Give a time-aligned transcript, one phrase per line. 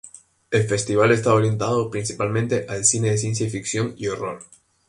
[0.49, 4.41] El festival estaba orientado principalmente al cine de ciencia ficción y horror.